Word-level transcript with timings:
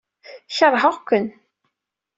Keṛheɣ-ken. 0.55 1.27